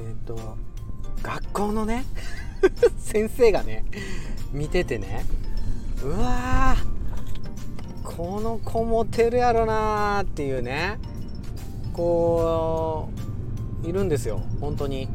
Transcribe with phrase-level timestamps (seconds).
[0.00, 0.56] ー、と
[1.22, 2.04] 学校のね
[2.98, 3.84] 先生がね
[4.52, 5.24] 見ててね
[6.02, 6.76] うわ
[8.04, 10.98] この子モテるやろなーっていうね
[11.92, 13.08] こ
[13.84, 15.08] ういるんですよ本当に。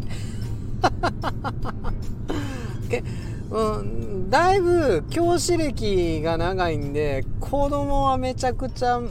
[2.90, 3.04] け、
[3.50, 9.02] うん、だいぶ教師歴が長いんで子供はめちゃくちゃ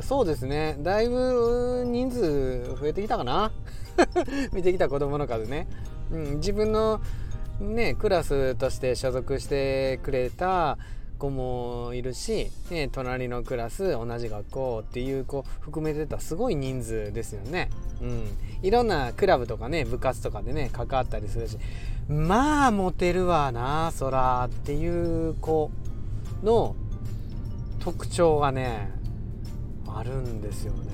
[0.00, 0.76] そうですね。
[0.80, 3.52] だいぶ人数増えてきたかな。
[4.52, 5.66] 見てきた子供の数ね、
[6.10, 7.00] うん、自分の
[7.60, 10.78] ねクラスとして所属してくれた
[11.18, 17.70] 子もいるし、ね、隣のクラス同じ学校っていう子含めてたすごい人数ですよね。
[18.02, 18.26] うん、
[18.62, 21.56] いろんなクラブとかね部活とかでね関わったりするし
[22.08, 25.70] まあモテるわなそらっていう子
[26.42, 26.76] の
[27.78, 28.90] 特徴がね
[29.98, 30.90] あるんですよね。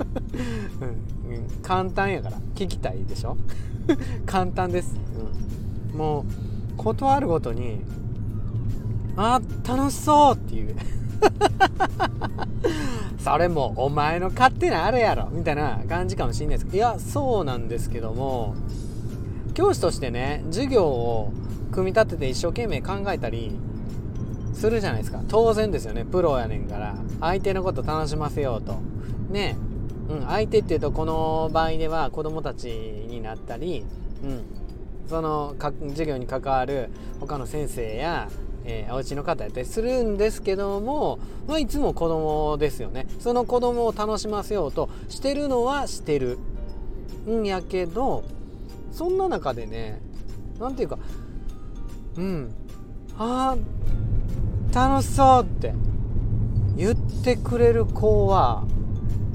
[1.28, 2.38] うん、簡単やから。
[2.54, 3.36] 聞きたいでしょ？
[4.26, 4.94] 簡単です、
[5.92, 6.24] うん、もう
[6.76, 7.80] 断るごとに
[9.16, 10.74] あ楽しそうっていう。
[13.18, 16.64] それもお前の勝手なあれやろみたいな感じかもしれないです。
[16.64, 18.54] けどいやそうなんですけども
[19.52, 21.32] 教師としてね授業を
[21.70, 23.52] 組み立てて一生懸命考えたり
[24.60, 25.22] するじゃないですか。
[25.26, 26.04] 当然ですよね。
[26.04, 26.94] プロやねんから。
[27.20, 28.76] 相手のこと楽しませようと。
[29.30, 29.56] ね
[30.08, 30.26] うん。
[30.26, 33.84] 相手っていうとこの場合では子供たちになったり
[34.22, 34.44] うん。
[35.08, 38.28] その授業に関わる他の先生や
[38.62, 43.06] えー、お家の方やったりするんですけども、まあ、いつも子供ですよね。
[43.18, 46.38] その子供を楽しませようとしてるのはしてる。
[47.26, 48.22] んやけど
[48.92, 50.00] そんな中でね
[50.58, 50.98] 何て言うか
[52.16, 52.54] うん。
[53.18, 53.56] あ
[54.72, 55.74] 楽しそうって
[56.76, 58.64] 言ってくれる子は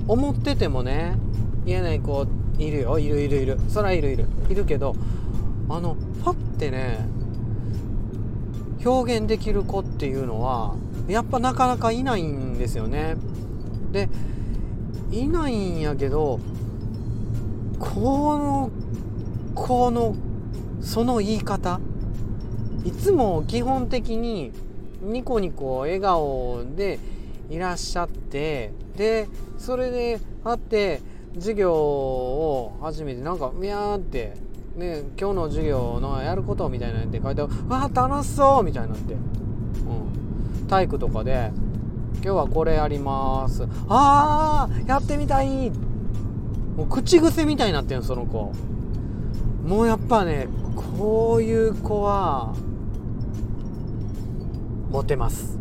[0.08, 1.18] 思っててもね
[1.66, 2.26] 言えない子
[2.58, 3.00] いるよ。
[3.00, 3.60] いるいるいる。
[3.68, 4.28] そらいるいる。
[4.50, 4.96] いるけど
[5.70, 7.06] あのパッてね
[8.86, 10.76] 表現できる子っていうのは
[11.08, 13.16] やっぱなかなかいないんですよね。
[13.92, 14.10] で
[15.12, 16.40] いないんやけど
[17.80, 18.72] この
[19.54, 20.16] この
[20.82, 21.80] その言い方
[22.84, 24.52] いつも基本的に
[25.06, 27.00] ニコニコ笑顔で
[27.50, 29.28] いらっしゃってで
[29.58, 31.02] それで会って
[31.36, 34.38] 授業を始めてなんかミャーって
[34.76, 38.64] ね、今日の授業のやることみたいなって書いてああ楽しそう！
[38.64, 41.52] みたいになって、うん、体育とかで
[42.16, 43.66] 今日はこれやります。
[43.88, 45.70] あーやってみたい！
[46.76, 48.52] もう口癖みたいになってんその子。
[49.66, 52.54] もうやっぱねこういう子は
[54.96, 55.58] モテます。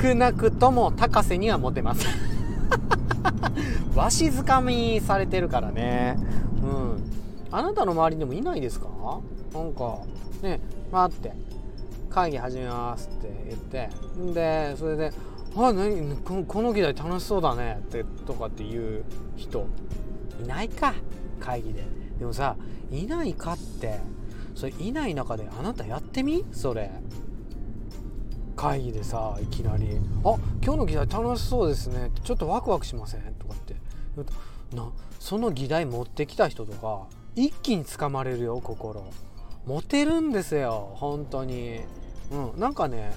[0.00, 2.06] 少なくとも高瀬にはモテます。
[3.94, 6.16] わしづかみされてるからね。
[6.62, 7.02] うん。
[7.50, 8.88] あなたの周りにもいないですか？
[9.52, 9.98] なんか
[10.40, 11.34] ね待って。
[12.08, 13.90] 会議始めますって言って。
[14.18, 15.12] んでそれで
[15.54, 16.16] 「あ何？
[16.24, 19.04] ここの議題楽しそうだね」ってとかっていう
[19.36, 19.66] 人。
[20.42, 20.94] いないか。
[21.38, 21.84] 会議で。
[22.18, 22.56] でもさ
[22.90, 24.00] いないかって。
[24.54, 26.44] それいない中であなたやってみ？
[26.52, 26.90] それ。
[28.54, 33.74] 会議でさいきなり「あ今日の議題楽しそうですね」ちょっとワクワクしません?」とかって。
[34.76, 39.04] なその議題持ってきた人とか一気につかまれるよ心。
[39.66, 41.80] モテるんですよ本当に。
[42.30, 43.14] うんなんかね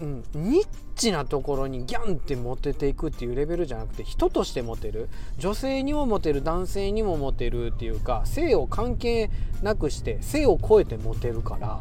[0.00, 5.08] うん、ニッチなところにギャンってモテていくっていうレベルじゃなくて人としてモテる。
[5.38, 9.30] 女性にもモテる男性にもモテるっていうか性を関係
[9.62, 11.80] なくして性を超えてモテるから。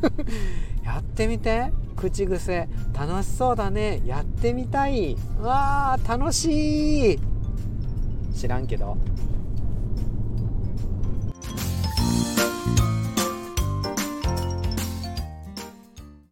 [0.84, 1.72] やってみて。
[1.96, 2.68] 口癖。
[2.94, 4.00] 楽しそうだね。
[4.06, 5.16] やってみたい。
[5.40, 7.18] わー楽しい。
[8.34, 8.96] 知らんけど。